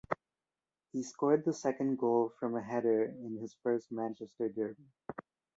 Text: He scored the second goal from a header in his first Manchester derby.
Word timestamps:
He 0.93 1.03
scored 1.03 1.45
the 1.45 1.53
second 1.53 1.99
goal 1.99 2.33
from 2.39 2.55
a 2.55 2.61
header 2.63 3.03
in 3.03 3.37
his 3.39 3.53
first 3.61 3.91
Manchester 3.91 4.49
derby. 4.49 4.89